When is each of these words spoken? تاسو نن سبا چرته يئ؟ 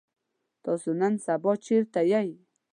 تاسو 0.63 0.89
نن 0.99 1.13
سبا 1.25 1.51
چرته 1.65 2.01
يئ؟ 2.11 2.29